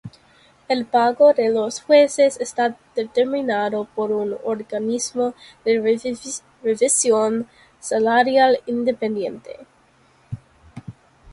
El 0.67 0.87
pago 0.87 1.31
de 1.31 1.51
los 1.51 1.79
jueces 1.81 2.39
está 2.39 2.75
determinado 2.95 3.87
por 3.93 4.11
un 4.11 4.35
organismo 4.43 5.35
de 5.63 5.79
revisión 6.63 7.47
salarial 7.79 8.57
independiente. 8.65 9.59